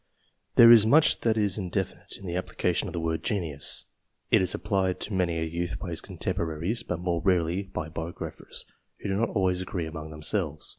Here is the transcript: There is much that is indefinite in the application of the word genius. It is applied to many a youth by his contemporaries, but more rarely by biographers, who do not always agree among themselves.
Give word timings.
There 0.55 0.71
is 0.71 0.83
much 0.83 1.19
that 1.21 1.37
is 1.37 1.59
indefinite 1.59 2.17
in 2.17 2.25
the 2.25 2.35
application 2.35 2.87
of 2.89 2.93
the 2.93 2.99
word 2.99 3.23
genius. 3.23 3.85
It 4.31 4.41
is 4.41 4.55
applied 4.55 4.99
to 5.01 5.13
many 5.13 5.37
a 5.37 5.43
youth 5.43 5.77
by 5.77 5.91
his 5.91 6.01
contemporaries, 6.01 6.81
but 6.81 6.97
more 6.99 7.21
rarely 7.21 7.61
by 7.71 7.87
biographers, 7.87 8.65
who 8.97 9.09
do 9.09 9.15
not 9.15 9.29
always 9.29 9.61
agree 9.61 9.85
among 9.85 10.09
themselves. 10.09 10.67